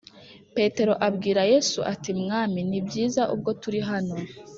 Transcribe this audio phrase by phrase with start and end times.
[0.55, 4.15] Petero abwira Yesu ati “Mwami, ni byiza ubwo turi hano